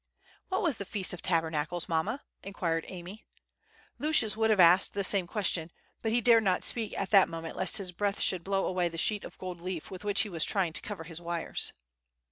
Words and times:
"What 0.49 0.63
was 0.63 0.77
the 0.77 0.85
Feast 0.85 1.13
of 1.13 1.21
Tabernacles, 1.21 1.87
mamma?" 1.87 2.23
inquired 2.41 2.85
Amy. 2.87 3.23
Lucius 3.99 4.35
would 4.35 4.49
have 4.49 4.59
asked 4.59 4.95
the 4.95 5.03
same 5.03 5.27
question, 5.27 5.71
but 6.01 6.11
he 6.11 6.21
dared 6.21 6.43
not 6.43 6.63
speak 6.63 6.97
at 6.97 7.11
that 7.11 7.29
moment 7.29 7.55
lest 7.55 7.77
his 7.77 7.91
breath 7.91 8.19
should 8.19 8.43
blow 8.43 8.65
away 8.65 8.89
the 8.89 8.97
sheet 8.97 9.23
of 9.23 9.37
gold 9.37 9.61
leaf 9.61 9.91
with 9.91 10.03
which 10.03 10.21
he 10.21 10.29
was 10.29 10.43
trying 10.43 10.73
to 10.73 10.81
cover 10.81 11.03
his 11.03 11.21
wires. 11.21 11.73